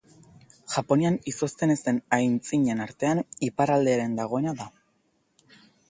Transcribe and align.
Japonian 0.75 1.17
izozten 1.33 1.75
ez 1.75 1.77
den 1.89 2.01
aintziren 2.19 2.83
artean 2.89 3.23
iparralderen 3.51 4.21
dagoena 4.25 4.57
da. 4.65 4.71